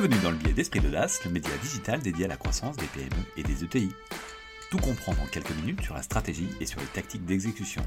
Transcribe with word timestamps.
Bienvenue 0.00 0.22
dans 0.22 0.30
le 0.30 0.36
biais 0.36 0.52
d'Esprit 0.52 0.78
d'Audace, 0.78 1.24
le 1.24 1.32
média 1.32 1.50
digital 1.60 2.00
dédié 2.00 2.26
à 2.26 2.28
la 2.28 2.36
croissance 2.36 2.76
des 2.76 2.86
PME 2.86 3.20
et 3.36 3.42
des 3.42 3.64
ETI. 3.64 3.90
Tout 4.70 4.78
comprendre 4.78 5.20
en 5.20 5.26
quelques 5.26 5.50
minutes 5.56 5.82
sur 5.82 5.94
la 5.94 6.02
stratégie 6.02 6.48
et 6.60 6.66
sur 6.66 6.78
les 6.78 6.86
tactiques 6.86 7.24
d'exécution. 7.24 7.82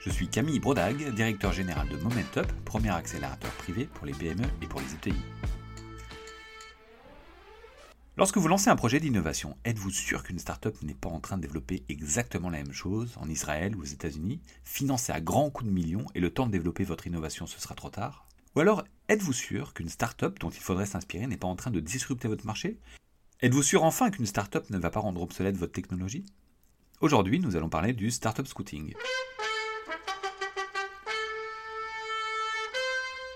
Je 0.00 0.10
suis 0.10 0.26
Camille 0.26 0.58
Brodag, 0.58 1.14
directeur 1.14 1.52
général 1.52 1.88
de 1.88 1.96
Momentup, 1.98 2.52
premier 2.64 2.90
accélérateur 2.90 3.52
privé 3.52 3.88
pour 3.94 4.06
les 4.06 4.12
PME 4.12 4.42
et 4.60 4.66
pour 4.66 4.80
les 4.80 4.92
ETI. 4.92 5.20
Lorsque 8.16 8.38
vous 8.38 8.48
lancez 8.48 8.68
un 8.68 8.74
projet 8.74 8.98
d'innovation, 8.98 9.56
êtes-vous 9.64 9.90
sûr 9.90 10.24
qu'une 10.24 10.40
startup 10.40 10.82
n'est 10.82 10.94
pas 10.94 11.10
en 11.10 11.20
train 11.20 11.36
de 11.36 11.42
développer 11.42 11.84
exactement 11.88 12.50
la 12.50 12.58
même 12.58 12.72
chose 12.72 13.16
en 13.20 13.28
Israël 13.28 13.76
ou 13.76 13.82
aux 13.82 13.84
États-Unis, 13.84 14.40
financée 14.64 15.12
à 15.12 15.20
grands 15.20 15.50
coups 15.50 15.70
de 15.70 15.74
millions 15.74 16.06
et 16.16 16.20
le 16.20 16.30
temps 16.30 16.46
de 16.46 16.52
développer 16.52 16.82
votre 16.82 17.06
innovation 17.06 17.46
ce 17.46 17.60
sera 17.60 17.76
trop 17.76 17.90
tard? 17.90 18.26
Ou 18.56 18.60
alors 18.60 18.82
êtes-vous 19.08 19.32
sûr 19.32 19.74
qu'une 19.74 19.88
startup 19.88 20.40
dont 20.40 20.50
il 20.50 20.60
faudrait 20.60 20.86
s'inspirer 20.86 21.28
n'est 21.28 21.36
pas 21.36 21.46
en 21.46 21.54
train 21.54 21.70
de 21.70 21.78
disrupter 21.78 22.26
votre 22.26 22.46
marché? 22.46 22.80
Êtes-vous 23.42 23.62
sûr 23.62 23.84
enfin 23.84 24.10
qu'une 24.10 24.26
startup 24.26 24.68
ne 24.70 24.78
va 24.78 24.90
pas 24.90 24.98
rendre 24.98 25.22
obsolète 25.22 25.56
votre 25.56 25.72
technologie? 25.72 26.26
Aujourd'hui, 27.00 27.38
nous 27.38 27.54
allons 27.54 27.68
parler 27.68 27.92
du 27.92 28.10
startup 28.10 28.48
scouting. 28.48 28.94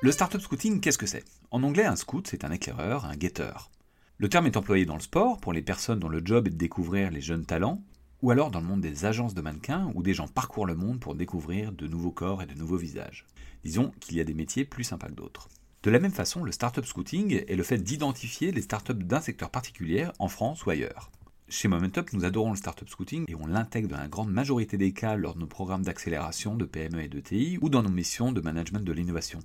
Le 0.02 0.12
startup 0.12 0.40
scouting, 0.40 0.80
qu'est-ce 0.80 0.98
que 0.98 1.06
c'est? 1.06 1.24
En 1.52 1.62
anglais, 1.62 1.84
un 1.84 1.96
scout, 1.96 2.26
c'est 2.26 2.44
un 2.44 2.50
éclaireur, 2.50 3.04
un 3.04 3.16
guetteur. 3.16 3.70
Le 4.18 4.28
terme 4.28 4.46
est 4.46 4.56
employé 4.56 4.84
dans 4.84 4.96
le 4.96 5.00
sport 5.00 5.40
pour 5.40 5.52
les 5.52 5.62
personnes 5.62 6.00
dont 6.00 6.08
le 6.08 6.22
job 6.24 6.48
est 6.48 6.50
de 6.50 6.56
découvrir 6.56 7.12
les 7.12 7.20
jeunes 7.20 7.46
talents, 7.46 7.82
ou 8.24 8.30
alors 8.30 8.50
dans 8.50 8.62
le 8.62 8.66
monde 8.66 8.80
des 8.80 9.04
agences 9.04 9.34
de 9.34 9.42
mannequins 9.42 9.92
où 9.94 10.02
des 10.02 10.14
gens 10.14 10.26
parcourent 10.26 10.64
le 10.64 10.74
monde 10.74 10.98
pour 10.98 11.14
découvrir 11.14 11.72
de 11.72 11.86
nouveaux 11.86 12.10
corps 12.10 12.40
et 12.40 12.46
de 12.46 12.54
nouveaux 12.54 12.78
visages. 12.78 13.26
Disons 13.64 13.92
qu'il 14.00 14.16
y 14.16 14.20
a 14.20 14.24
des 14.24 14.32
métiers 14.32 14.64
plus 14.64 14.82
sympas 14.82 15.08
que 15.08 15.12
d'autres. 15.12 15.50
De 15.82 15.90
la 15.90 15.98
même 15.98 16.10
façon, 16.10 16.42
le 16.42 16.50
startup 16.50 16.86
scouting 16.86 17.44
est 17.46 17.54
le 17.54 17.62
fait 17.62 17.76
d'identifier 17.76 18.50
les 18.50 18.62
startups 18.62 18.94
d'un 18.94 19.20
secteur 19.20 19.50
particulier 19.50 20.08
en 20.18 20.28
France 20.28 20.64
ou 20.64 20.70
ailleurs. 20.70 21.10
Chez 21.50 21.68
Momentup, 21.68 22.14
nous 22.14 22.24
adorons 22.24 22.52
le 22.52 22.56
startup 22.56 22.88
scouting 22.88 23.26
et 23.28 23.34
on 23.34 23.46
l'intègre 23.46 23.88
dans 23.88 23.98
la 23.98 24.08
grande 24.08 24.32
majorité 24.32 24.78
des 24.78 24.92
cas 24.92 25.16
lors 25.16 25.34
de 25.34 25.40
nos 25.40 25.46
programmes 25.46 25.82
d'accélération 25.82 26.56
de 26.56 26.64
PME 26.64 27.02
et 27.02 27.08
de 27.08 27.20
TI 27.20 27.58
ou 27.60 27.68
dans 27.68 27.82
nos 27.82 27.90
missions 27.90 28.32
de 28.32 28.40
management 28.40 28.86
de 28.86 28.92
l'innovation. 28.92 29.40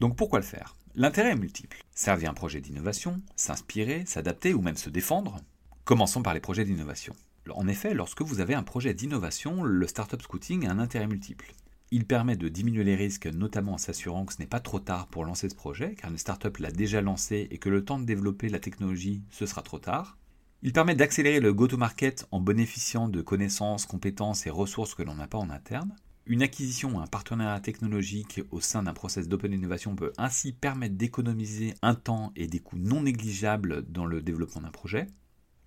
Donc 0.00 0.16
pourquoi 0.16 0.38
le 0.38 0.46
faire? 0.46 0.74
L'intérêt 0.94 1.32
est 1.32 1.36
multiple. 1.36 1.84
Servir 1.94 2.30
un 2.30 2.34
projet 2.34 2.62
d'innovation, 2.62 3.20
s'inspirer, 3.36 4.04
s'adapter 4.06 4.54
ou 4.54 4.62
même 4.62 4.78
se 4.78 4.88
défendre? 4.88 5.36
Commençons 5.84 6.22
par 6.22 6.32
les 6.32 6.40
projets 6.40 6.64
d'innovation. 6.64 7.14
En 7.50 7.66
effet, 7.66 7.94
lorsque 7.94 8.22
vous 8.22 8.40
avez 8.40 8.54
un 8.54 8.62
projet 8.62 8.94
d'innovation, 8.94 9.62
le 9.62 9.86
startup 9.86 10.22
scouting 10.22 10.66
a 10.66 10.70
un 10.70 10.78
intérêt 10.78 11.08
multiple. 11.08 11.54
Il 11.90 12.06
permet 12.06 12.36
de 12.36 12.48
diminuer 12.48 12.84
les 12.84 12.96
risques, 12.96 13.26
notamment 13.26 13.74
en 13.74 13.78
s'assurant 13.78 14.24
que 14.24 14.32
ce 14.32 14.38
n'est 14.38 14.46
pas 14.46 14.60
trop 14.60 14.80
tard 14.80 15.08
pour 15.08 15.24
lancer 15.24 15.48
ce 15.48 15.54
projet, 15.54 15.94
car 15.94 16.10
une 16.10 16.18
startup 16.18 16.56
l'a 16.58 16.70
déjà 16.70 17.02
lancé 17.02 17.48
et 17.50 17.58
que 17.58 17.68
le 17.68 17.84
temps 17.84 17.98
de 17.98 18.06
développer 18.06 18.48
la 18.48 18.60
technologie, 18.60 19.22
ce 19.30 19.44
sera 19.44 19.62
trop 19.62 19.78
tard. 19.78 20.16
Il 20.62 20.72
permet 20.72 20.94
d'accélérer 20.94 21.40
le 21.40 21.52
go-to-market 21.52 22.26
en 22.30 22.40
bénéficiant 22.40 23.08
de 23.08 23.20
connaissances, 23.20 23.84
compétences 23.84 24.46
et 24.46 24.50
ressources 24.50 24.94
que 24.94 25.02
l'on 25.02 25.16
n'a 25.16 25.26
pas 25.26 25.38
en 25.38 25.50
interne. 25.50 25.94
Une 26.24 26.42
acquisition 26.42 26.96
ou 26.96 27.00
un 27.00 27.08
partenariat 27.08 27.58
technologique 27.58 28.40
au 28.52 28.60
sein 28.60 28.84
d'un 28.84 28.94
process 28.94 29.26
d'open 29.26 29.52
innovation 29.52 29.96
peut 29.96 30.12
ainsi 30.16 30.52
permettre 30.52 30.94
d'économiser 30.94 31.74
un 31.82 31.96
temps 31.96 32.32
et 32.36 32.46
des 32.46 32.60
coûts 32.60 32.78
non 32.78 33.02
négligeables 33.02 33.84
dans 33.90 34.06
le 34.06 34.22
développement 34.22 34.62
d'un 34.62 34.70
projet. 34.70 35.08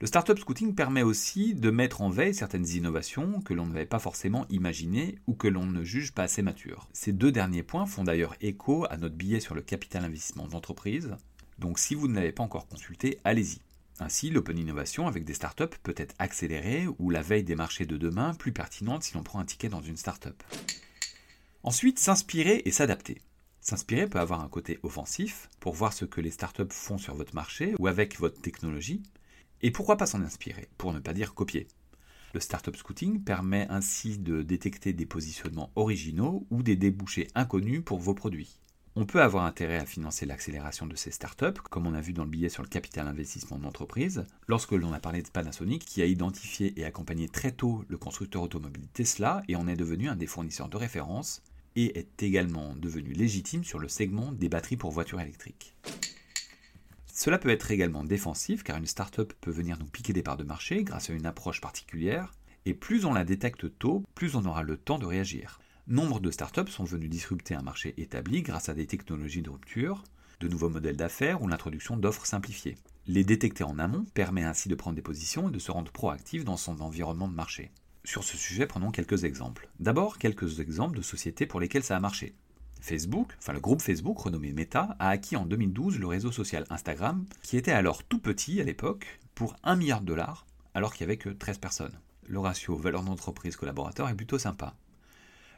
Le 0.01 0.07
startup 0.07 0.37
scouting 0.37 0.75
permet 0.75 1.03
aussi 1.03 1.55
de 1.55 1.71
mettre 1.71 2.01
en 2.01 2.09
veille 2.09 2.33
certaines 2.33 2.67
innovations 2.67 3.39
que 3.39 3.53
l'on 3.53 3.67
n'avait 3.67 3.85
pas 3.85 3.99
forcément 3.99 4.45
imaginées 4.49 5.19
ou 5.25 5.35
que 5.35 5.47
l'on 5.47 5.65
ne 5.65 5.85
juge 5.85 6.11
pas 6.11 6.23
assez 6.23 6.41
matures. 6.41 6.89
Ces 6.91 7.13
deux 7.13 7.31
derniers 7.31 7.63
points 7.63 7.85
font 7.85 8.03
d'ailleurs 8.03 8.35
écho 8.41 8.85
à 8.89 8.97
notre 8.97 9.15
billet 9.15 9.39
sur 9.39 9.55
le 9.55 9.61
capital 9.61 10.03
investissement 10.03 10.47
d'entreprise. 10.47 11.15
Donc 11.59 11.79
si 11.79 11.95
vous 11.95 12.09
ne 12.09 12.15
l'avez 12.15 12.33
pas 12.33 12.43
encore 12.43 12.67
consulté, 12.67 13.19
allez-y. 13.23 13.61
Ainsi, 13.99 14.29
l'open 14.29 14.57
innovation 14.57 15.07
avec 15.07 15.23
des 15.23 15.33
startups 15.33 15.77
peut 15.81 15.95
être 15.95 16.13
accélérée 16.19 16.87
ou 16.99 17.09
la 17.09 17.21
veille 17.21 17.45
des 17.45 17.55
marchés 17.55 17.85
de 17.85 17.95
demain 17.95 18.33
plus 18.33 18.51
pertinente 18.51 19.03
si 19.03 19.13
l'on 19.13 19.23
prend 19.23 19.39
un 19.39 19.45
ticket 19.45 19.69
dans 19.69 19.81
une 19.81 19.95
startup. 19.95 20.43
Ensuite, 21.63 21.99
s'inspirer 21.99 22.63
et 22.65 22.71
s'adapter. 22.71 23.21
S'inspirer 23.61 24.07
peut 24.07 24.19
avoir 24.19 24.41
un 24.41 24.49
côté 24.49 24.77
offensif 24.83 25.49
pour 25.61 25.73
voir 25.73 25.93
ce 25.93 26.03
que 26.03 26.19
les 26.19 26.31
startups 26.31 26.63
font 26.69 26.97
sur 26.97 27.15
votre 27.15 27.33
marché 27.33 27.73
ou 27.79 27.87
avec 27.87 28.19
votre 28.19 28.41
technologie. 28.41 29.01
Et 29.61 29.71
pourquoi 29.71 29.97
pas 29.97 30.05
s'en 30.05 30.21
inspirer, 30.21 30.67
pour 30.77 30.93
ne 30.93 30.99
pas 30.99 31.13
dire 31.13 31.33
copier? 31.33 31.67
Le 32.33 32.39
startup 32.39 32.75
scouting 32.75 33.23
permet 33.23 33.65
ainsi 33.69 34.17
de 34.17 34.41
détecter 34.41 34.91
des 34.91 35.05
positionnements 35.05 35.71
originaux 35.75 36.45
ou 36.49 36.63
des 36.63 36.75
débouchés 36.75 37.29
inconnus 37.33 37.81
pour 37.83 37.99
vos 37.99 38.13
produits. 38.13 38.59
On 38.97 39.05
peut 39.05 39.21
avoir 39.21 39.45
intérêt 39.45 39.77
à 39.77 39.85
financer 39.85 40.25
l'accélération 40.25 40.85
de 40.85 40.95
ces 40.95 41.11
startups, 41.11 41.61
comme 41.69 41.85
on 41.85 41.93
a 41.93 42.01
vu 42.01 42.13
dans 42.13 42.23
le 42.23 42.29
billet 42.29 42.49
sur 42.49 42.63
le 42.63 42.69
capital 42.69 43.07
investissement 43.07 43.57
d'entreprise, 43.57 44.25
lorsque 44.47 44.71
l'on 44.71 44.93
a 44.93 44.99
parlé 44.99 45.21
de 45.21 45.29
Panasonic, 45.29 45.83
qui 45.83 46.01
a 46.01 46.05
identifié 46.05 46.79
et 46.79 46.85
accompagné 46.85 47.27
très 47.27 47.51
tôt 47.51 47.83
le 47.87 47.97
constructeur 47.97 48.41
automobile 48.41 48.87
Tesla 48.93 49.41
et 49.49 49.55
en 49.55 49.67
est 49.67 49.75
devenu 49.75 50.07
un 50.07 50.15
des 50.15 50.27
fournisseurs 50.27 50.69
de 50.69 50.77
référence, 50.77 51.41
et 51.75 51.97
est 51.99 52.23
également 52.23 52.73
devenu 52.75 53.11
légitime 53.11 53.63
sur 53.63 53.79
le 53.79 53.89
segment 53.89 54.31
des 54.31 54.47
batteries 54.47 54.77
pour 54.77 54.91
voitures 54.91 55.19
électriques. 55.19 55.75
Cela 57.15 57.37
peut 57.37 57.49
être 57.49 57.71
également 57.71 58.03
défensif 58.03 58.61
car 58.61 58.75
une 58.75 58.85
startup 58.85 59.33
peut 59.39 59.49
venir 59.49 59.79
nous 59.79 59.85
piquer 59.85 60.11
des 60.11 60.21
parts 60.21 60.35
de 60.35 60.43
marché 60.43 60.83
grâce 60.83 61.09
à 61.09 61.13
une 61.13 61.25
approche 61.25 61.61
particulière, 61.61 62.33
et 62.65 62.73
plus 62.73 63.05
on 63.05 63.13
la 63.13 63.23
détecte 63.23 63.79
tôt, 63.79 64.03
plus 64.15 64.35
on 64.35 64.43
aura 64.43 64.63
le 64.63 64.75
temps 64.75 64.99
de 64.99 65.05
réagir. 65.05 65.61
Nombre 65.87 66.19
de 66.19 66.29
startups 66.29 66.69
sont 66.69 66.83
venues 66.83 67.07
disrupter 67.07 67.55
un 67.55 67.61
marché 67.61 67.93
établi 67.97 68.41
grâce 68.41 68.67
à 68.67 68.73
des 68.73 68.85
technologies 68.85 69.41
de 69.41 69.49
rupture, 69.49 70.03
de 70.41 70.49
nouveaux 70.49 70.67
modèles 70.67 70.97
d'affaires 70.97 71.41
ou 71.41 71.47
l'introduction 71.47 71.95
d'offres 71.95 72.25
simplifiées. 72.25 72.75
Les 73.07 73.23
détecter 73.23 73.63
en 73.63 73.79
amont 73.79 74.05
permet 74.13 74.43
ainsi 74.43 74.67
de 74.67 74.75
prendre 74.75 74.97
des 74.97 75.01
positions 75.01 75.47
et 75.47 75.53
de 75.53 75.59
se 75.59 75.71
rendre 75.71 75.93
proactif 75.93 76.43
dans 76.43 76.57
son 76.57 76.81
environnement 76.81 77.29
de 77.29 77.33
marché. 77.33 77.71
Sur 78.03 78.25
ce 78.25 78.35
sujet, 78.35 78.67
prenons 78.67 78.91
quelques 78.91 79.23
exemples. 79.23 79.69
D'abord, 79.79 80.17
quelques 80.17 80.59
exemples 80.59 80.97
de 80.97 81.01
sociétés 81.01 81.45
pour 81.45 81.61
lesquelles 81.61 81.83
ça 81.83 81.95
a 81.95 82.01
marché. 82.01 82.35
Facebook, 82.85 83.33
enfin 83.39 83.53
le 83.53 83.59
groupe 83.59 83.81
Facebook 83.81 84.17
renommé 84.19 84.53
Meta, 84.53 84.95
a 84.99 85.09
acquis 85.09 85.35
en 85.35 85.45
2012 85.45 85.99
le 85.99 86.07
réseau 86.07 86.31
social 86.31 86.65
Instagram, 86.69 87.25
qui 87.41 87.57
était 87.57 87.71
alors 87.71 88.03
tout 88.03 88.19
petit 88.19 88.61
à 88.61 88.63
l'époque, 88.63 89.19
pour 89.33 89.55
1 89.63 89.75
milliard 89.75 90.01
de 90.01 90.05
dollars, 90.05 90.45
alors 90.75 90.93
qu'il 90.93 91.05
n'y 91.05 91.11
avait 91.11 91.17
que 91.17 91.29
13 91.29 91.57
personnes. 91.57 91.99
Le 92.27 92.39
ratio 92.39 92.75
valeur 92.75 93.03
d'entreprise 93.03 93.55
collaborateur 93.55 94.07
est 94.07 94.15
plutôt 94.15 94.37
sympa. 94.37 94.75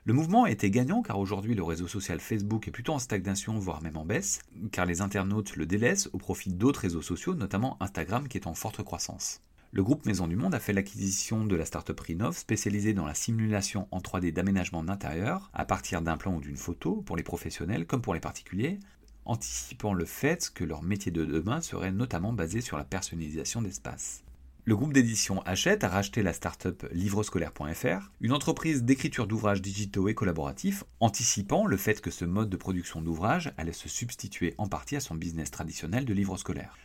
Le 0.06 0.14
mouvement 0.14 0.46
a 0.46 0.52
été 0.52 0.72
gagnant 0.72 1.02
car 1.02 1.20
aujourd'hui 1.20 1.54
le 1.54 1.64
réseau 1.64 1.88
social 1.88 2.22
Facebook 2.22 2.66
est 2.68 2.72
plutôt 2.72 2.94
en 2.94 3.00
stagnation, 3.00 3.60
voire 3.60 3.82
même 3.82 3.98
en 3.98 4.06
baisse, 4.06 4.40
car 4.72 4.86
les 4.86 5.02
internautes 5.02 5.58
le 5.58 5.66
délaissent 5.66 6.10
au 6.14 6.18
profit 6.18 6.54
d'autres 6.54 6.80
réseaux 6.80 7.02
sociaux, 7.02 7.36
notamment 7.36 7.76
Instagram 7.82 8.30
qui 8.30 8.38
est 8.38 8.48
en 8.48 8.54
forte 8.54 8.82
croissance. 8.84 9.42
Le 9.74 9.84
groupe 9.84 10.06
Maison 10.06 10.28
du 10.28 10.38
Monde 10.38 10.56
a 10.56 10.60
fait 10.60 10.72
l'acquisition 10.72 11.46
de 11.46 11.56
la 11.56 11.66
startup 11.66 12.00
Rinov 12.00 12.38
spécialisée 12.38 12.94
dans 12.94 13.06
la 13.06 13.14
simulation 13.14 13.90
en 13.92 14.00
3D 14.00 14.32
d'aménagement 14.32 14.82
d'intérieur 14.82 15.50
à 15.54 15.66
partir 15.66 16.02
d'un 16.02 16.16
plan 16.16 16.36
ou 16.36 16.40
d'une 16.40 16.56
photo 16.56 17.02
pour 17.06 17.18
les 17.18 17.24
professionnels 17.24 17.86
comme 17.86 18.02
pour 18.02 18.14
les 18.14 18.22
particuliers, 18.22 18.80
anticipant 19.26 19.94
le 19.94 20.06
fait 20.06 20.52
que 20.56 20.64
leur 20.64 20.84
métier 20.84 21.12
de 21.12 21.26
demain 21.26 21.60
serait 21.60 21.92
notamment 21.92 22.32
basé 22.32 22.62
sur 22.62 22.78
la 22.78 22.86
personnalisation 22.86 23.62
d'espace. 23.62 24.24
Le 24.64 24.76
groupe 24.76 24.94
d'édition 24.94 25.42
Hachette 25.42 25.84
a 25.84 25.90
racheté 25.90 26.24
la 26.24 26.34
start-up 26.34 26.86
livrescolaire.fr, 26.94 28.12
une 28.22 28.34
entreprise 28.34 28.84
d'écriture 28.84 29.28
d'ouvrages 29.28 29.62
digitaux 29.62 30.08
et 30.08 30.14
collaboratifs, 30.14 30.86
anticipant 31.02 31.66
le 31.66 31.78
fait 31.78 32.00
que 32.00 32.12
ce 32.12 32.26
mode 32.26 32.50
de 32.50 32.58
production 32.58 33.02
d'ouvrages 33.02 33.54
allait 33.58 33.74
se 33.74 33.90
substituer 33.90 34.56
en 34.58 34.68
partie 34.68 34.96
à 34.96 35.02
son 35.02 35.16
business 35.16 35.52
traditionnel 35.52 36.06
de 36.06 36.14
livres 36.14 36.38
scolaires. 36.38 36.78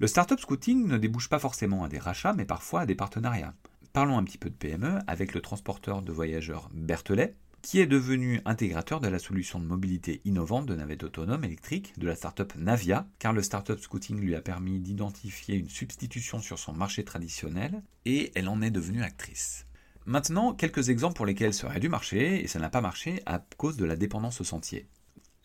Le 0.00 0.08
startup 0.08 0.40
scouting 0.40 0.88
ne 0.88 0.98
débouche 0.98 1.28
pas 1.28 1.38
forcément 1.38 1.84
à 1.84 1.88
des 1.88 2.00
rachats, 2.00 2.32
mais 2.32 2.44
parfois 2.44 2.80
à 2.80 2.86
des 2.86 2.96
partenariats. 2.96 3.54
Parlons 3.92 4.18
un 4.18 4.24
petit 4.24 4.38
peu 4.38 4.50
de 4.50 4.54
PME 4.54 4.98
avec 5.06 5.34
le 5.34 5.40
transporteur 5.40 6.02
de 6.02 6.10
voyageurs 6.10 6.68
Berthelet, 6.74 7.36
qui 7.62 7.78
est 7.78 7.86
devenu 7.86 8.40
intégrateur 8.44 9.00
de 9.00 9.06
la 9.06 9.20
solution 9.20 9.60
de 9.60 9.66
mobilité 9.66 10.20
innovante 10.24 10.66
de 10.66 10.74
navettes 10.74 11.04
autonomes 11.04 11.44
électriques 11.44 11.92
de 11.96 12.08
la 12.08 12.16
startup 12.16 12.52
Navia, 12.56 13.06
car 13.20 13.32
le 13.32 13.42
startup 13.42 13.78
scouting 13.78 14.18
lui 14.18 14.34
a 14.34 14.40
permis 14.40 14.80
d'identifier 14.80 15.54
une 15.56 15.70
substitution 15.70 16.40
sur 16.40 16.58
son 16.58 16.72
marché 16.72 17.04
traditionnel, 17.04 17.80
et 18.04 18.32
elle 18.34 18.48
en 18.48 18.62
est 18.62 18.72
devenue 18.72 19.04
actrice. 19.04 19.64
Maintenant, 20.06 20.54
quelques 20.54 20.88
exemples 20.88 21.16
pour 21.16 21.24
lesquels 21.24 21.54
ça 21.54 21.68
aurait 21.68 21.80
dû 21.80 21.88
marcher, 21.88 22.42
et 22.42 22.48
ça 22.48 22.58
n'a 22.58 22.68
pas 22.68 22.80
marché 22.80 23.22
à 23.26 23.38
cause 23.56 23.76
de 23.76 23.84
la 23.84 23.96
dépendance 23.96 24.40
au 24.40 24.44
sentier. 24.44 24.88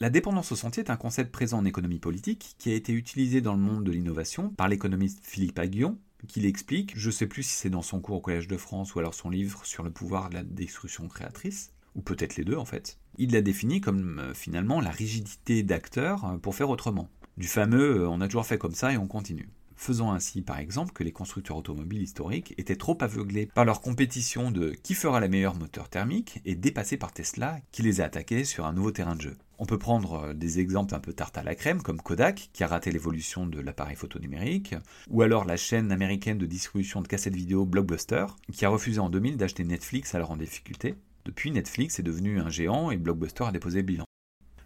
La 0.02 0.10
dépendance 0.10 0.54
au 0.54 0.56
sentier 0.56 0.82
est 0.82 0.92
un 0.92 0.96
concept 0.96 1.30
présent 1.30 1.58
en 1.58 1.66
économie 1.66 2.00
politique 2.00 2.56
qui 2.58 2.72
a 2.72 2.74
été 2.74 2.94
utilisé 2.94 3.42
dans 3.42 3.52
le 3.52 3.60
monde 3.60 3.84
de 3.84 3.92
l'innovation 3.92 4.48
par 4.52 4.70
l'économiste 4.70 5.20
Philippe 5.24 5.60
Aguillon, 5.60 5.98
qui 6.26 6.40
l'explique, 6.40 6.98
je 6.98 7.08
ne 7.08 7.12
sais 7.12 7.28
plus 7.28 7.44
si 7.44 7.52
c'est 7.52 7.70
dans 7.70 7.82
son 7.82 8.00
cours 8.00 8.16
au 8.16 8.22
Collège 8.22 8.48
de 8.48 8.56
France 8.56 8.96
ou 8.96 9.00
alors 9.00 9.14
son 9.14 9.30
livre 9.30 9.66
sur 9.66 9.84
le 9.84 9.92
pouvoir 9.92 10.30
de 10.30 10.36
la 10.36 10.44
destruction 10.44 11.10
créatrice, 11.10 11.74
ou 11.96 12.02
peut-être 12.02 12.38
les 12.38 12.46
deux 12.46 12.56
en 12.56 12.64
fait. 12.64 12.98
Il 13.18 13.34
l'a 13.34 13.42
défini 13.42 13.82
comme 13.82 14.20
euh, 14.20 14.34
finalement 14.34 14.80
la 14.80 14.90
rigidité 14.90 15.64
d'acteur 15.64 16.24
euh, 16.24 16.38
pour 16.38 16.56
faire 16.56 16.70
autrement. 16.70 17.10
Du 17.36 17.48
fameux 17.48 18.04
euh, 18.04 18.10
on 18.10 18.22
a 18.22 18.28
toujours 18.28 18.46
fait 18.46 18.58
comme 18.58 18.76
ça 18.76 18.94
et 18.94 18.98
on 18.98 19.08
continue. 19.08 19.50
Faisant 19.80 20.12
ainsi 20.12 20.42
par 20.42 20.60
exemple 20.60 20.92
que 20.92 21.04
les 21.04 21.14
constructeurs 21.14 21.58
automobiles 21.58 22.02
historiques 22.02 22.54
étaient 22.58 22.76
trop 22.76 22.98
aveuglés 23.00 23.48
par 23.48 23.66
leur 23.66 23.82
compétition 23.82 24.52
de 24.52 24.72
qui 24.84 24.94
fera 24.94 25.20
la 25.20 25.30
meilleure 25.30 25.56
moteur 25.56 25.90
thermique 25.90 26.42
et 26.46 26.56
dépassés 26.56 26.98
par 26.98 27.14
Tesla 27.14 27.60
qui 27.72 27.82
les 27.82 28.02
a 28.02 28.06
attaqués 28.06 28.44
sur 28.44 28.66
un 28.66 28.74
nouveau 28.74 28.92
terrain 28.92 29.16
de 29.16 29.22
jeu. 29.22 29.38
On 29.58 29.66
peut 29.66 29.78
prendre 29.78 30.26
euh, 30.26 30.34
des 30.34 30.60
exemples 30.60 30.96
un 30.96 31.00
peu 31.00 31.14
tarte 31.14 31.38
à 31.38 31.44
la 31.44 31.56
crème 31.56 31.82
comme 31.82 32.02
Kodak 32.02 32.50
qui 32.52 32.64
a 32.64 32.68
raté 32.68 32.92
l'évolution 32.92 33.48
de 33.48 33.60
l'appareil 33.60 33.96
photo 33.96 34.20
numérique, 34.20 34.76
ou 35.10 35.22
alors 35.22 35.46
la 35.46 35.58
chaîne 35.58 35.92
américaine 35.92 36.38
de 36.38 36.46
distribution 36.46 37.02
de 37.02 37.08
cassettes 37.08 37.36
vidéo 37.36 37.66
Blockbuster 37.66 38.26
qui 38.52 38.66
a 38.66 38.70
refusé 38.70 39.00
en 39.00 39.10
2000 39.10 39.38
d'acheter 39.38 39.64
Netflix 39.64 40.14
alors 40.14 40.32
en 40.32 40.38
difficulté. 40.38 40.96
Depuis, 41.26 41.52
Netflix 41.52 42.00
est 42.00 42.04
devenu 42.04 42.40
un 42.40 42.50
géant 42.50 42.92
et 42.92 42.98
Blockbuster 42.98 43.44
a 43.44 43.52
déposé 43.52 43.84
bilan. 43.84 44.09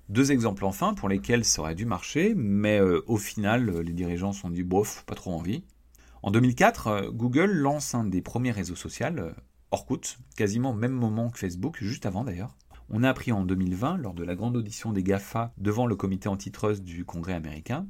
Deux 0.09 0.31
exemples 0.31 0.65
enfin 0.65 0.93
pour 0.93 1.07
lesquels 1.07 1.45
ça 1.45 1.61
aurait 1.61 1.75
dû 1.75 1.85
marcher, 1.85 2.33
mais 2.35 2.79
euh, 2.79 3.03
au 3.07 3.17
final, 3.17 3.69
euh, 3.69 3.81
les 3.81 3.93
dirigeants 3.93 4.33
se 4.33 4.41
sont 4.41 4.49
dit 4.49 4.63
bof, 4.63 5.03
pas 5.05 5.15
trop 5.15 5.31
envie. 5.31 5.63
En 6.21 6.31
2004, 6.31 6.87
euh, 6.87 7.11
Google 7.11 7.51
lance 7.51 7.95
un 7.95 8.03
des 8.03 8.21
premiers 8.21 8.51
réseaux 8.51 8.75
sociaux, 8.75 9.07
Orkut, 9.71 10.19
quasiment 10.35 10.71
au 10.71 10.75
même 10.75 10.91
moment 10.91 11.29
que 11.29 11.39
Facebook, 11.39 11.77
juste 11.81 12.05
avant 12.05 12.25
d'ailleurs. 12.25 12.57
On 12.89 13.01
a 13.03 13.09
appris 13.09 13.31
en 13.31 13.45
2020, 13.45 13.97
lors 13.97 14.13
de 14.13 14.23
la 14.23 14.35
grande 14.35 14.57
audition 14.57 14.91
des 14.91 15.03
GAFA 15.03 15.53
devant 15.57 15.87
le 15.87 15.95
comité 15.95 16.27
antitrust 16.27 16.83
du 16.83 17.05
Congrès 17.05 17.33
américain, 17.33 17.87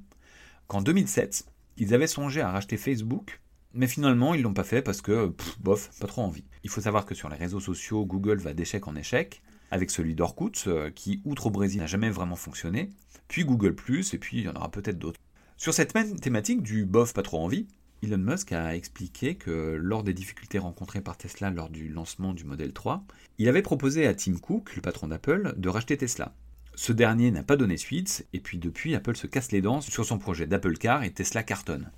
qu'en 0.68 0.82
2007, 0.82 1.46
ils 1.78 1.94
avaient 1.96 2.08
songé 2.08 2.42
à 2.42 2.52
racheter 2.52 2.78
Facebook, 2.78 3.42
mais 3.74 3.88
finalement 3.88 4.36
ils 4.36 4.44
l'ont 4.44 4.54
pas 4.54 4.64
fait 4.64 4.84
parce 4.84 5.02
que, 5.02 5.34
bof, 5.60 5.90
pas 6.00 6.08
trop 6.08 6.22
envie. 6.22 6.46
Il 6.64 6.70
faut 6.70 6.82
savoir 6.82 7.06
que 7.06 7.16
sur 7.16 7.28
les 7.28 7.36
réseaux 7.36 7.60
sociaux, 7.60 8.06
Google 8.06 8.38
va 8.38 8.54
d'échec 8.54 8.88
en 8.88 8.96
échec, 8.96 9.42
avec 9.74 9.90
celui 9.90 10.14
d'Orkut, 10.14 10.68
euh, 10.68 10.92
qui, 10.92 11.20
outre 11.26 11.48
au 11.48 11.50
Brésil, 11.50 11.80
n'a 11.82 11.88
jamais 11.88 12.12
vraiment 12.12 12.36
fonctionné, 12.36 12.92
puis 13.28 13.44
Google⁇ 13.44 13.76
et 14.16 14.18
puis 14.20 14.38
il 14.38 14.44
y 14.44 14.48
en 14.48 14.54
aura 14.54 14.70
peut-être 14.70 15.00
d'autres. 15.00 15.20
Sur 15.58 15.74
cette 15.74 15.96
même 15.96 16.20
thématique 16.20 16.62
du 16.62 16.86
bof 16.86 17.12
pas 17.14 17.24
trop 17.24 17.44
envie, 17.44 17.68
Elon 18.04 18.20
Musk 18.20 18.52
a 18.52 18.76
expliqué 18.76 19.34
que 19.34 19.76
lors 19.82 20.04
des 20.04 20.14
difficultés 20.14 20.60
rencontrées 20.60 21.02
par 21.02 21.18
Tesla 21.18 21.50
lors 21.50 21.72
du 21.72 21.90
lancement 21.90 22.36
du 22.36 22.44
modèle 22.44 22.72
3, 22.72 23.04
il 23.40 23.50
avait 23.50 23.64
proposé 23.64 24.06
à 24.06 24.14
Tim 24.14 24.38
Cook, 24.38 24.76
le 24.76 24.84
patron 24.84 25.08
d'Apple, 25.08 25.56
de 25.58 25.70
racheter 25.70 25.98
Tesla. 25.98 26.36
Ce 26.76 26.94
dernier 26.94 27.32
n'a 27.32 27.42
pas 27.42 27.58
donné 27.58 27.78
suite, 27.78 28.28
et 28.32 28.40
puis 28.40 28.60
depuis, 28.60 28.94
Apple 28.94 29.16
se 29.16 29.26
casse 29.26 29.52
les 29.52 29.62
dents 29.62 29.82
sur 29.82 30.06
son 30.06 30.20
projet 30.20 30.46
d'Apple 30.46 30.78
Car 30.78 31.04
et 31.04 31.12
Tesla 31.12 31.42
cartonne. 31.42 31.92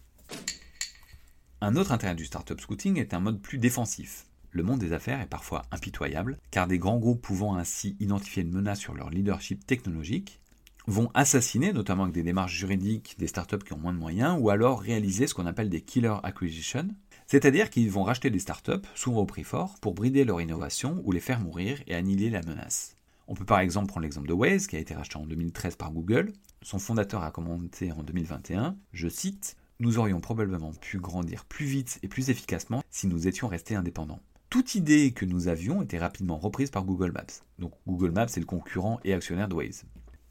Un 1.60 1.76
autre 1.76 1.92
intérêt 1.92 2.16
du 2.16 2.26
startup 2.26 2.62
scouting 2.62 3.00
est 3.00 3.14
un 3.14 3.20
mode 3.20 3.42
plus 3.42 3.58
défensif 3.58 4.28
le 4.56 4.64
monde 4.64 4.80
des 4.80 4.94
affaires 4.94 5.20
est 5.20 5.26
parfois 5.26 5.64
impitoyable, 5.72 6.40
car 6.50 6.66
des 6.66 6.80
grands 6.80 6.98
groupes 6.98 7.22
pouvant 7.22 7.58
ainsi 7.58 7.98
identifier 8.00 8.42
une 8.42 8.54
menace 8.54 8.80
sur 8.80 8.94
leur 8.94 9.10
leadership 9.10 9.68
technologique 9.68 10.40
vont 10.88 11.12
assassiner, 11.14 11.74
notamment 11.74 12.04
avec 12.04 12.16
des 12.16 12.24
démarches 12.24 12.56
juridiques, 12.56 13.16
des 13.18 13.28
startups 13.28 13.66
qui 13.66 13.74
ont 13.74 13.78
moins 13.78 13.92
de 13.92 14.00
moyens, 14.00 14.38
ou 14.40 14.50
alors 14.50 14.80
réaliser 14.80 15.28
ce 15.28 15.34
qu'on 15.34 15.46
appelle 15.46 15.70
des 15.70 15.82
killer 15.82 16.16
acquisitions, 16.24 16.88
c'est-à-dire 17.28 17.70
qu'ils 17.70 17.92
vont 17.92 18.04
racheter 18.04 18.30
des 18.30 18.40
startups, 18.40 18.88
souvent 18.94 19.22
au 19.22 19.26
prix 19.26 19.44
fort, 19.44 19.76
pour 19.82 19.94
brider 19.94 20.24
leur 20.24 20.40
innovation 20.40 21.02
ou 21.04 21.12
les 21.12 21.20
faire 21.20 21.42
mourir 21.42 21.82
et 21.88 21.96
annihiler 21.96 22.30
la 22.30 22.42
menace. 22.44 22.96
On 23.28 23.34
peut 23.34 23.44
par 23.44 23.60
exemple 23.60 23.88
prendre 23.88 24.04
l'exemple 24.04 24.30
de 24.30 24.34
Waze, 24.34 24.68
qui 24.68 24.78
a 24.78 24.80
été 24.80 24.94
racheté 24.94 25.18
en 25.18 25.26
2013 25.26 25.76
par 25.76 25.92
Google. 25.92 26.32
Son 26.62 26.80
fondateur 26.80 27.24
a 27.24 27.32
commenté 27.32 27.92
en 27.92 28.04
2021, 28.04 28.78
je 28.94 29.10
cite, 29.10 29.58
Nous 29.82 29.98
aurions 29.98 30.22
probablement 30.22 30.72
pu 30.72 31.00
grandir 31.00 31.44
plus 31.44 31.66
vite 31.66 32.00
et 32.04 32.08
plus 32.08 32.30
efficacement 32.30 32.84
si 32.90 33.08
nous 33.08 33.28
étions 33.28 33.50
restés 33.50 33.76
indépendants 33.76 34.22
toute 34.56 34.76
idée 34.76 35.12
que 35.12 35.26
nous 35.26 35.50
avions 35.50 35.82
était 35.82 35.98
rapidement 35.98 36.38
reprise 36.38 36.70
par 36.70 36.86
Google 36.86 37.12
Maps. 37.12 37.44
Donc 37.60 37.74
Google 37.86 38.12
Maps 38.12 38.28
est 38.28 38.40
le 38.40 38.46
concurrent 38.46 39.02
et 39.04 39.12
actionnaire 39.12 39.50
de. 39.50 39.58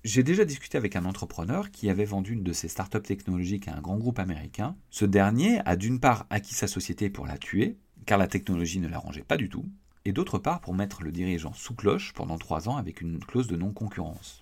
J'ai 0.03 0.23
déjà 0.23 0.47
discuté 0.47 0.79
avec 0.79 0.97
un 0.97 1.05
entrepreneur 1.05 1.71
qui 1.71 1.91
avait 1.91 2.07
vendu 2.07 2.33
une 2.33 2.43
de 2.43 2.55
ses 2.55 2.69
startups 2.69 3.03
technologiques 3.03 3.69
à 3.69 3.77
un 3.77 3.83
grand 3.83 3.99
groupe 3.99 4.19
américain. 4.19 4.77
Ce 4.89 5.05
dernier 5.05 5.61
a 5.67 5.77
d'une 5.77 6.01
part 6.01 6.25
acquis 6.31 6.55
sa 6.55 6.69
société 6.69 7.11
pour 7.11 7.27
la 7.27 7.37
tuer, 7.37 7.77
car 8.07 8.17
la 8.17 8.27
technologie 8.27 8.81
ne 8.81 8.89
l'arrangeait 8.89 9.25
pas 9.25 9.37
du 9.37 9.51
tout, 9.51 9.67
et 10.07 10.15
d'autre 10.15 10.39
part 10.39 10.63
pour 10.63 10.73
mettre 10.73 11.03
le 11.03 11.13
dirigeant 11.13 11.53
sous 11.53 11.75
cloche 11.75 12.15
pendant 12.15 12.39
trois 12.39 12.67
ans 12.71 12.79
avec 12.79 13.03
une 13.03 13.19
clause 13.19 13.47
de 13.47 13.57
non-concurrence. 13.57 14.41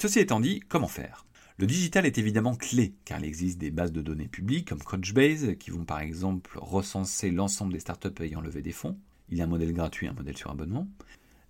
Ceci 0.00 0.20
étant 0.20 0.40
dit, 0.40 0.60
comment 0.70 0.88
faire? 0.88 1.26
Le 1.60 1.66
digital 1.66 2.06
est 2.06 2.16
évidemment 2.16 2.56
clé, 2.56 2.94
car 3.04 3.18
il 3.18 3.26
existe 3.26 3.58
des 3.58 3.70
bases 3.70 3.92
de 3.92 4.00
données 4.00 4.28
publiques 4.28 4.68
comme 4.70 4.78
Crunchbase 4.78 5.56
qui 5.58 5.70
vont 5.70 5.84
par 5.84 6.00
exemple 6.00 6.58
recenser 6.58 7.30
l'ensemble 7.30 7.74
des 7.74 7.80
startups 7.80 8.22
ayant 8.22 8.40
levé 8.40 8.62
des 8.62 8.72
fonds. 8.72 8.98
Il 9.28 9.36
y 9.36 9.42
a 9.42 9.44
un 9.44 9.46
modèle 9.46 9.74
gratuit, 9.74 10.08
un 10.08 10.14
modèle 10.14 10.38
sur 10.38 10.50
abonnement. 10.50 10.88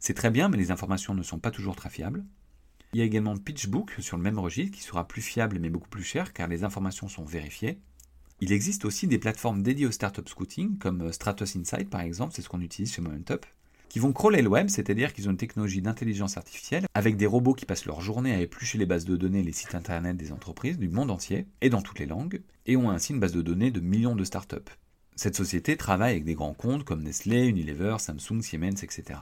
C'est 0.00 0.14
très 0.14 0.30
bien, 0.30 0.48
mais 0.48 0.56
les 0.56 0.72
informations 0.72 1.14
ne 1.14 1.22
sont 1.22 1.38
pas 1.38 1.52
toujours 1.52 1.76
très 1.76 1.90
fiables. 1.90 2.24
Il 2.92 2.98
y 2.98 3.02
a 3.02 3.04
également 3.04 3.36
PitchBook 3.36 3.94
sur 4.00 4.16
le 4.16 4.24
même 4.24 4.40
registre 4.40 4.76
qui 4.76 4.82
sera 4.82 5.06
plus 5.06 5.22
fiable 5.22 5.60
mais 5.60 5.70
beaucoup 5.70 5.88
plus 5.88 6.02
cher 6.02 6.32
car 6.32 6.48
les 6.48 6.64
informations 6.64 7.06
sont 7.06 7.24
vérifiées. 7.24 7.78
Il 8.40 8.50
existe 8.50 8.84
aussi 8.86 9.06
des 9.06 9.18
plateformes 9.20 9.62
dédiées 9.62 9.86
au 9.86 9.92
startup 9.92 10.28
scouting 10.28 10.76
comme 10.78 11.12
Stratos 11.12 11.54
Insight 11.54 11.88
par 11.88 12.00
exemple, 12.00 12.32
c'est 12.34 12.42
ce 12.42 12.48
qu'on 12.48 12.62
utilise 12.62 12.92
chez 12.92 13.00
Momentup 13.00 13.46
qui 13.90 13.98
vont 13.98 14.12
crawler 14.12 14.40
le 14.40 14.48
web, 14.48 14.68
c'est-à-dire 14.68 15.12
qu'ils 15.12 15.28
ont 15.28 15.32
une 15.32 15.36
technologie 15.36 15.82
d'intelligence 15.82 16.36
artificielle 16.36 16.86
avec 16.94 17.16
des 17.16 17.26
robots 17.26 17.54
qui 17.54 17.66
passent 17.66 17.86
leur 17.86 18.00
journée 18.00 18.32
à 18.32 18.40
éplucher 18.40 18.78
les 18.78 18.86
bases 18.86 19.04
de 19.04 19.16
données, 19.16 19.42
les 19.42 19.52
sites 19.52 19.74
internet 19.74 20.16
des 20.16 20.30
entreprises 20.30 20.78
du 20.78 20.88
monde 20.88 21.10
entier 21.10 21.48
et 21.60 21.70
dans 21.70 21.82
toutes 21.82 21.98
les 21.98 22.06
langues, 22.06 22.40
et 22.66 22.76
ont 22.76 22.88
ainsi 22.88 23.12
une 23.12 23.18
base 23.18 23.32
de 23.32 23.42
données 23.42 23.72
de 23.72 23.80
millions 23.80 24.14
de 24.14 24.22
startups. 24.22 24.70
Cette 25.16 25.34
société 25.36 25.76
travaille 25.76 26.12
avec 26.12 26.24
des 26.24 26.34
grands 26.34 26.54
comptes 26.54 26.84
comme 26.84 27.02
Nestlé, 27.02 27.46
Unilever, 27.46 27.96
Samsung, 27.98 28.42
Siemens, 28.42 28.82
etc. 28.82 29.18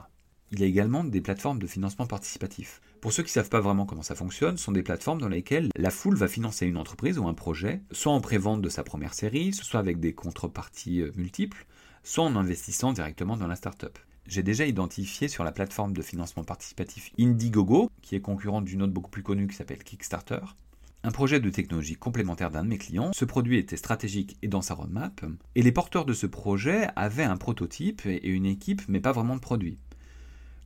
Il 0.52 0.60
y 0.60 0.64
a 0.64 0.66
également 0.66 1.02
des 1.02 1.22
plateformes 1.22 1.58
de 1.58 1.66
financement 1.66 2.06
participatif. 2.06 2.82
Pour 3.00 3.14
ceux 3.14 3.22
qui 3.22 3.30
ne 3.30 3.42
savent 3.42 3.48
pas 3.48 3.60
vraiment 3.60 3.86
comment 3.86 4.02
ça 4.02 4.14
fonctionne, 4.14 4.58
ce 4.58 4.64
sont 4.64 4.72
des 4.72 4.82
plateformes 4.82 5.20
dans 5.20 5.28
lesquelles 5.28 5.70
la 5.76 5.90
foule 5.90 6.16
va 6.16 6.28
financer 6.28 6.66
une 6.66 6.76
entreprise 6.76 7.18
ou 7.18 7.26
un 7.26 7.34
projet, 7.34 7.80
soit 7.90 8.12
en 8.12 8.20
prévente 8.20 8.60
de 8.60 8.68
sa 8.68 8.84
première 8.84 9.14
série, 9.14 9.54
soit 9.54 9.80
avec 9.80 9.98
des 9.98 10.12
contreparties 10.12 11.00
euh, 11.00 11.12
multiples, 11.16 11.66
soit 12.02 12.24
en 12.24 12.36
investissant 12.36 12.92
directement 12.92 13.38
dans 13.38 13.46
la 13.46 13.56
startup 13.56 13.98
j'ai 14.28 14.42
déjà 14.42 14.66
identifié 14.66 15.26
sur 15.26 15.42
la 15.42 15.52
plateforme 15.52 15.94
de 15.94 16.02
financement 16.02 16.44
participatif 16.44 17.10
Indiegogo, 17.18 17.90
qui 18.02 18.14
est 18.14 18.20
concurrente 18.20 18.66
d'une 18.66 18.82
autre 18.82 18.92
beaucoup 18.92 19.10
plus 19.10 19.22
connue 19.22 19.46
qui 19.46 19.56
s'appelle 19.56 19.82
Kickstarter, 19.82 20.40
un 21.02 21.10
projet 21.10 21.40
de 21.40 21.48
technologie 21.48 21.96
complémentaire 21.96 22.50
d'un 22.50 22.64
de 22.64 22.68
mes 22.68 22.78
clients. 22.78 23.12
Ce 23.14 23.24
produit 23.24 23.56
était 23.56 23.76
stratégique 23.76 24.36
et 24.42 24.48
dans 24.48 24.62
sa 24.62 24.74
roadmap, 24.74 25.24
et 25.54 25.62
les 25.62 25.72
porteurs 25.72 26.04
de 26.04 26.12
ce 26.12 26.26
projet 26.26 26.88
avaient 26.94 27.24
un 27.24 27.36
prototype 27.36 28.04
et 28.04 28.28
une 28.28 28.46
équipe, 28.46 28.82
mais 28.88 29.00
pas 29.00 29.12
vraiment 29.12 29.36
de 29.36 29.40
produit. 29.40 29.78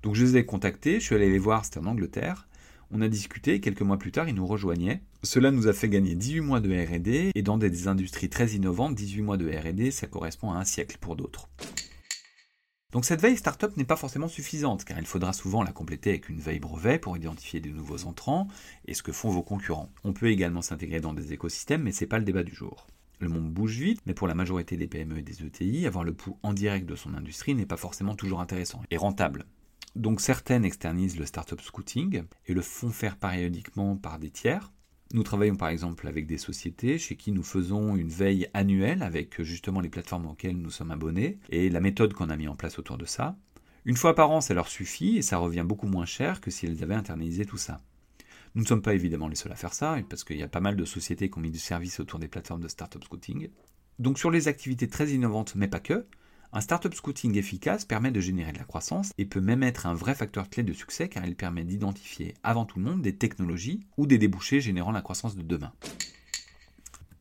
Donc 0.02 0.16
je 0.16 0.24
les 0.24 0.36
ai 0.38 0.44
contactés, 0.44 0.98
je 0.98 1.04
suis 1.04 1.14
allé 1.14 1.30
les 1.30 1.38
voir, 1.38 1.64
c'était 1.64 1.78
en 1.78 1.86
Angleterre. 1.86 2.48
On 2.90 3.00
a 3.00 3.08
discuté, 3.08 3.60
quelques 3.60 3.82
mois 3.82 3.96
plus 3.96 4.12
tard, 4.12 4.28
ils 4.28 4.34
nous 4.34 4.46
rejoignaient. 4.46 5.00
Cela 5.22 5.50
nous 5.50 5.68
a 5.68 5.72
fait 5.72 5.88
gagner 5.88 6.14
18 6.14 6.40
mois 6.40 6.60
de 6.60 6.68
RD, 6.68 7.30
et 7.34 7.42
dans 7.42 7.56
des 7.56 7.86
industries 7.86 8.28
très 8.28 8.50
innovantes, 8.50 8.96
18 8.96 9.22
mois 9.22 9.36
de 9.36 9.48
RD, 9.48 9.92
ça 9.92 10.08
correspond 10.08 10.50
à 10.50 10.56
un 10.56 10.64
siècle 10.64 10.98
pour 11.00 11.14
d'autres. 11.14 11.48
Donc 12.92 13.06
cette 13.06 13.22
veille 13.22 13.38
startup 13.38 13.74
n'est 13.78 13.84
pas 13.84 13.96
forcément 13.96 14.28
suffisante, 14.28 14.84
car 14.84 14.98
il 14.98 15.06
faudra 15.06 15.32
souvent 15.32 15.62
la 15.62 15.72
compléter 15.72 16.10
avec 16.10 16.28
une 16.28 16.40
veille 16.40 16.60
brevet 16.60 16.98
pour 16.98 17.16
identifier 17.16 17.58
de 17.58 17.70
nouveaux 17.70 18.04
entrants 18.04 18.48
et 18.86 18.92
ce 18.92 19.02
que 19.02 19.12
font 19.12 19.30
vos 19.30 19.42
concurrents. 19.42 19.90
On 20.04 20.12
peut 20.12 20.30
également 20.30 20.60
s'intégrer 20.60 21.00
dans 21.00 21.14
des 21.14 21.32
écosystèmes, 21.32 21.84
mais 21.84 21.92
ce 21.92 22.04
n'est 22.04 22.08
pas 22.08 22.18
le 22.18 22.26
débat 22.26 22.42
du 22.42 22.54
jour. 22.54 22.86
Le 23.18 23.28
monde 23.28 23.50
bouge 23.50 23.78
vite, 23.78 24.02
mais 24.04 24.12
pour 24.12 24.28
la 24.28 24.34
majorité 24.34 24.76
des 24.76 24.88
PME 24.88 25.18
et 25.18 25.22
des 25.22 25.42
ETI, 25.42 25.86
avoir 25.86 26.04
le 26.04 26.12
pouls 26.12 26.38
en 26.42 26.52
direct 26.52 26.86
de 26.86 26.94
son 26.94 27.14
industrie 27.14 27.54
n'est 27.54 27.64
pas 27.64 27.78
forcément 27.78 28.14
toujours 28.14 28.42
intéressant 28.42 28.82
et 28.90 28.98
rentable. 28.98 29.46
Donc 29.96 30.20
certaines 30.20 30.64
externalisent 30.64 31.18
le 31.18 31.24
startup 31.26 31.62
scouting 31.62 32.24
et 32.46 32.52
le 32.52 32.62
font 32.62 32.90
faire 32.90 33.16
périodiquement 33.16 33.96
par 33.96 34.18
des 34.18 34.30
tiers, 34.30 34.70
nous 35.12 35.22
travaillons 35.22 35.56
par 35.56 35.68
exemple 35.68 36.08
avec 36.08 36.26
des 36.26 36.38
sociétés 36.38 36.98
chez 36.98 37.16
qui 37.16 37.32
nous 37.32 37.42
faisons 37.42 37.96
une 37.96 38.08
veille 38.08 38.48
annuelle 38.54 39.02
avec 39.02 39.42
justement 39.42 39.80
les 39.80 39.90
plateformes 39.90 40.26
auxquelles 40.26 40.56
nous 40.56 40.70
sommes 40.70 40.90
abonnés 40.90 41.38
et 41.50 41.68
la 41.68 41.80
méthode 41.80 42.14
qu'on 42.14 42.30
a 42.30 42.36
mis 42.36 42.48
en 42.48 42.56
place 42.56 42.78
autour 42.78 42.96
de 42.96 43.04
ça. 43.04 43.36
Une 43.84 43.96
fois 43.96 44.14
par 44.14 44.30
an, 44.30 44.40
ça 44.40 44.54
leur 44.54 44.68
suffit 44.68 45.18
et 45.18 45.22
ça 45.22 45.36
revient 45.36 45.64
beaucoup 45.66 45.86
moins 45.86 46.06
cher 46.06 46.40
que 46.40 46.50
si 46.50 46.66
elles 46.66 46.82
avaient 46.82 46.94
internalisé 46.94 47.44
tout 47.44 47.58
ça. 47.58 47.80
Nous 48.54 48.62
ne 48.62 48.66
sommes 48.66 48.82
pas 48.82 48.94
évidemment 48.94 49.28
les 49.28 49.34
seuls 49.34 49.52
à 49.52 49.56
faire 49.56 49.74
ça, 49.74 49.96
parce 50.08 50.24
qu'il 50.24 50.36
y 50.36 50.42
a 50.42 50.48
pas 50.48 50.60
mal 50.60 50.76
de 50.76 50.84
sociétés 50.84 51.30
qui 51.30 51.38
ont 51.38 51.42
mis 51.42 51.50
du 51.50 51.58
service 51.58 52.00
autour 52.00 52.18
des 52.18 52.28
plateformes 52.28 52.60
de 52.60 52.68
startup 52.68 53.02
scouting. 53.02 53.48
Donc 53.98 54.18
sur 54.18 54.30
les 54.30 54.46
activités 54.48 54.88
très 54.88 55.10
innovantes, 55.10 55.54
mais 55.56 55.68
pas 55.68 55.80
que, 55.80 56.06
un 56.54 56.60
startup 56.60 56.92
scouting 56.92 57.38
efficace 57.38 57.86
permet 57.86 58.10
de 58.10 58.20
générer 58.20 58.52
de 58.52 58.58
la 58.58 58.64
croissance 58.64 59.12
et 59.16 59.24
peut 59.24 59.40
même 59.40 59.62
être 59.62 59.86
un 59.86 59.94
vrai 59.94 60.14
facteur 60.14 60.50
clé 60.50 60.62
de 60.62 60.74
succès 60.74 61.08
car 61.08 61.24
il 61.24 61.34
permet 61.34 61.64
d'identifier 61.64 62.34
avant 62.42 62.66
tout 62.66 62.78
le 62.78 62.84
monde 62.84 63.00
des 63.00 63.16
technologies 63.16 63.86
ou 63.96 64.06
des 64.06 64.18
débouchés 64.18 64.60
générant 64.60 64.92
la 64.92 65.00
croissance 65.00 65.34
de 65.34 65.42
demain. 65.42 65.72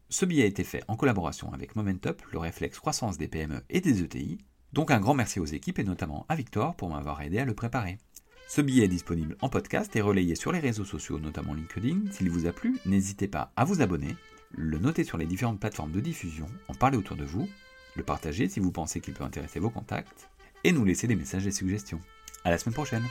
Ce 0.10 0.26
billet 0.26 0.44
a 0.44 0.48
été 0.48 0.66
fait 0.66 0.84
en 0.90 0.98
collaboration 0.98 1.54
avec 1.54 1.78
Momentup, 1.78 2.22
le 2.34 2.40
réflexe 2.40 2.80
croissance 2.80 3.18
des 3.18 3.30
PME 3.30 3.64
et 3.70 3.80
des 3.80 4.04
ETI. 4.04 4.38
Donc 4.74 4.92
un 4.92 5.00
grand 5.00 5.14
merci 5.14 5.40
aux 5.40 5.46
équipes 5.46 5.80
et 5.80 5.86
notamment 5.86 6.26
à 6.28 6.36
Victor 6.36 6.76
pour 6.76 6.90
m'avoir 6.90 7.22
aidé 7.22 7.40
à 7.40 7.46
le 7.46 7.56
préparer. 7.56 8.00
Ce 8.50 8.60
billet 8.60 8.84
est 8.84 8.90
disponible 8.90 9.38
en 9.40 9.48
podcast 9.48 9.96
et 9.96 10.02
relayé 10.02 10.36
sur 10.36 10.52
les 10.52 10.60
réseaux 10.60 10.84
sociaux, 10.84 11.20
notamment 11.20 11.54
LinkedIn. 11.54 12.12
S'il 12.12 12.30
vous 12.30 12.48
a 12.48 12.52
plu, 12.52 12.78
n'hésitez 12.86 13.30
pas 13.30 13.54
à 13.56 13.64
vous 13.64 13.82
abonner, 13.82 14.18
le 14.52 14.78
noter 14.78 15.06
sur 15.06 15.18
les 15.18 15.26
différentes 15.26 15.62
plateformes 15.62 15.94
de 15.94 16.02
diffusion, 16.02 16.48
en 16.68 16.74
parler 16.74 16.98
autour 16.98 17.16
de 17.16 17.24
vous 17.24 17.48
le 17.95 18.03
partager 18.03 18.48
si 18.48 18.60
vous 18.60 18.71
pensez 18.71 19.01
qu'il 19.01 19.13
peut 19.13 19.24
intéresser 19.24 19.60
vos 19.60 19.69
contacts, 19.69 20.29
et 20.63 20.71
nous 20.71 20.86
laisser 20.86 21.07
des 21.07 21.15
messages 21.15 21.48
et 21.48 21.51
suggestions. 21.51 22.00
À 22.43 22.51
la 22.51 22.57
semaine 22.57 22.74
prochaine 22.74 23.03